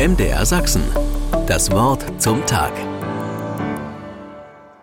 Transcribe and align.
MDR 0.00 0.46
Sachsen. 0.46 0.82
Das 1.46 1.70
Wort 1.72 2.22
zum 2.22 2.46
Tag. 2.46 2.72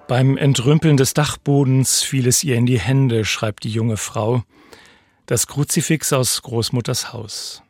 Beim 0.08 0.38
Entrümpeln 0.38 0.96
des 0.96 1.16
Dachbodens 1.16 2.04
fiel 2.04 2.28
es 2.28 2.44
ihr 2.44 2.56
in 2.56 2.68
die 2.68 2.80
Hände, 2.80 3.26
schreibt 3.26 3.64
die 3.64 3.72
junge 3.72 3.98
Frau. 3.98 4.44
Das 5.26 5.48
Kruzifix 5.48 6.14
aus 6.14 6.44
Großmutters 6.44 7.14
Haus. 7.14 7.64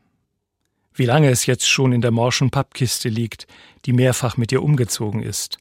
Wie 0.93 1.05
lange 1.05 1.29
es 1.29 1.45
jetzt 1.45 1.69
schon 1.69 1.93
in 1.93 2.01
der 2.01 2.11
morschen 2.11 2.49
Pappkiste 2.49 3.07
liegt, 3.07 3.47
die 3.85 3.93
mehrfach 3.93 4.35
mit 4.35 4.51
ihr 4.51 4.61
umgezogen 4.61 5.23
ist. 5.23 5.57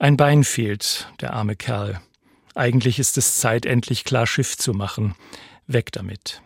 Ein 0.00 0.16
Bein 0.16 0.42
fehlt, 0.42 1.06
der 1.20 1.34
arme 1.34 1.54
Kerl. 1.54 2.00
Eigentlich 2.56 2.98
ist 2.98 3.16
es 3.16 3.38
Zeit, 3.38 3.64
endlich 3.64 4.02
klar 4.02 4.26
Schiff 4.26 4.56
zu 4.56 4.72
machen. 4.72 5.14
Weg 5.68 5.92
damit. 5.92 6.42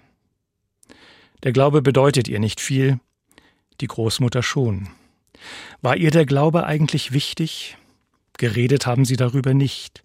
Der 1.44 1.52
Glaube 1.52 1.80
bedeutet 1.80 2.28
ihr 2.28 2.40
nicht 2.40 2.60
viel, 2.60 3.00
die 3.80 3.86
Großmutter 3.86 4.42
schon. 4.42 4.88
War 5.82 5.96
ihr 5.96 6.10
der 6.10 6.26
Glaube 6.26 6.64
eigentlich 6.64 7.12
wichtig? 7.12 7.76
Geredet 8.36 8.86
haben 8.86 9.04
sie 9.04 9.16
darüber 9.16 9.54
nicht. 9.54 10.02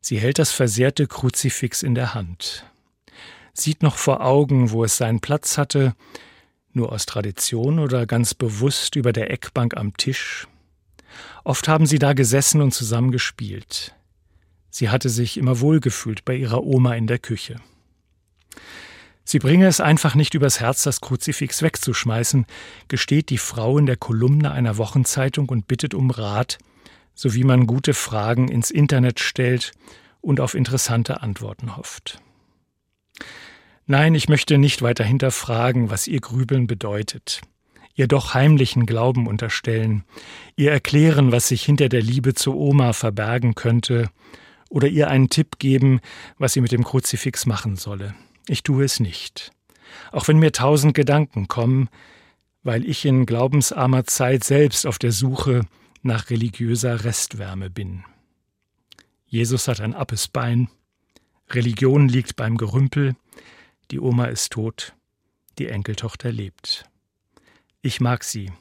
Sie 0.00 0.18
hält 0.18 0.38
das 0.38 0.52
versehrte 0.52 1.06
Kruzifix 1.06 1.82
in 1.82 1.94
der 1.94 2.14
Hand. 2.14 2.64
Sieht 3.52 3.82
noch 3.82 3.96
vor 3.96 4.24
Augen, 4.24 4.70
wo 4.70 4.84
es 4.84 4.96
seinen 4.96 5.20
Platz 5.20 5.58
hatte, 5.58 5.94
nur 6.72 6.92
aus 6.92 7.06
Tradition 7.06 7.78
oder 7.78 8.06
ganz 8.06 8.34
bewusst 8.34 8.94
über 8.94 9.12
der 9.12 9.30
Eckbank 9.30 9.76
am 9.76 9.96
Tisch. 9.96 10.46
Oft 11.44 11.66
haben 11.66 11.86
sie 11.86 11.98
da 11.98 12.12
gesessen 12.12 12.60
und 12.60 12.72
zusammen 12.72 13.10
gespielt. 13.10 13.94
Sie 14.70 14.90
hatte 14.90 15.08
sich 15.08 15.36
immer 15.36 15.60
wohlgefühlt 15.60 16.24
bei 16.24 16.36
ihrer 16.36 16.62
Oma 16.62 16.94
in 16.94 17.06
der 17.06 17.18
Küche. 17.18 17.56
Sie 19.30 19.40
bringe 19.40 19.66
es 19.66 19.78
einfach 19.78 20.14
nicht 20.14 20.32
übers 20.32 20.58
Herz, 20.58 20.84
das 20.84 21.02
Kruzifix 21.02 21.60
wegzuschmeißen, 21.60 22.46
gesteht 22.88 23.28
die 23.28 23.36
Frau 23.36 23.76
in 23.76 23.84
der 23.84 23.98
Kolumne 23.98 24.52
einer 24.52 24.78
Wochenzeitung 24.78 25.50
und 25.50 25.68
bittet 25.68 25.92
um 25.92 26.10
Rat, 26.10 26.56
so 27.14 27.34
wie 27.34 27.44
man 27.44 27.66
gute 27.66 27.92
Fragen 27.92 28.48
ins 28.48 28.70
Internet 28.70 29.20
stellt 29.20 29.72
und 30.22 30.40
auf 30.40 30.54
interessante 30.54 31.20
Antworten 31.20 31.76
hofft. 31.76 32.22
Nein, 33.84 34.14
ich 34.14 34.30
möchte 34.30 34.56
nicht 34.56 34.80
weiter 34.80 35.04
hinterfragen, 35.04 35.90
was 35.90 36.06
ihr 36.06 36.20
Grübeln 36.20 36.66
bedeutet, 36.66 37.42
ihr 37.94 38.08
doch 38.08 38.32
heimlichen 38.32 38.86
Glauben 38.86 39.26
unterstellen, 39.26 40.04
ihr 40.56 40.72
erklären, 40.72 41.32
was 41.32 41.48
sich 41.48 41.62
hinter 41.62 41.90
der 41.90 42.00
Liebe 42.00 42.32
zu 42.32 42.56
Oma 42.56 42.94
verbergen 42.94 43.54
könnte, 43.54 44.08
oder 44.70 44.88
ihr 44.88 45.08
einen 45.08 45.28
Tipp 45.28 45.58
geben, 45.58 46.00
was 46.38 46.54
sie 46.54 46.62
mit 46.62 46.72
dem 46.72 46.84
Kruzifix 46.84 47.44
machen 47.44 47.76
solle. 47.76 48.14
Ich 48.48 48.62
tue 48.62 48.84
es 48.84 48.98
nicht. 48.98 49.52
Auch 50.10 50.26
wenn 50.28 50.38
mir 50.38 50.52
tausend 50.52 50.94
Gedanken 50.94 51.48
kommen, 51.48 51.88
weil 52.62 52.88
ich 52.88 53.04
in 53.04 53.26
glaubensarmer 53.26 54.04
Zeit 54.04 54.42
selbst 54.44 54.86
auf 54.86 54.98
der 54.98 55.12
Suche 55.12 55.66
nach 56.02 56.30
religiöser 56.30 57.04
Restwärme 57.04 57.70
bin. 57.70 58.04
Jesus 59.26 59.68
hat 59.68 59.80
ein 59.80 59.94
appes 59.94 60.28
Bein, 60.28 60.68
Religion 61.50 62.08
liegt 62.08 62.36
beim 62.36 62.56
Gerümpel, 62.56 63.16
die 63.90 64.00
Oma 64.00 64.26
ist 64.26 64.52
tot, 64.52 64.94
die 65.58 65.68
Enkeltochter 65.68 66.30
lebt. 66.30 66.84
Ich 67.80 68.00
mag 68.00 68.24
sie, 68.24 68.52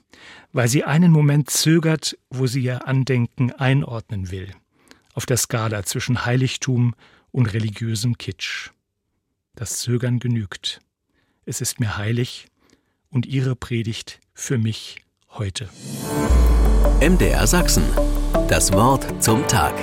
weil 0.52 0.68
sie 0.68 0.84
einen 0.84 1.12
Moment 1.12 1.50
zögert, 1.50 2.18
wo 2.30 2.48
sie 2.48 2.62
ihr 2.62 2.88
Andenken 2.88 3.52
einordnen 3.52 4.32
will, 4.32 4.52
auf 5.14 5.26
der 5.26 5.38
Skala 5.38 5.84
zwischen 5.84 6.26
Heiligtum 6.26 6.96
und 7.32 7.48
religiösem 7.48 8.18
Kitsch. 8.18 8.72
Das 9.58 9.80
Zögern 9.80 10.20
genügt. 10.20 10.82
Es 11.46 11.62
ist 11.62 11.80
mir 11.80 11.98
heilig 11.98 12.46
und 13.10 13.26
Ihre 13.26 13.56
Predigt 13.56 14.20
für 14.36 14.60
mich 14.60 14.98
heute. 15.32 15.68
MDR 17.02 17.48
Sachsen. 17.48 17.84
Das 18.50 18.72
Wort 18.72 19.24
zum 19.24 19.48
Tag. 19.48 19.74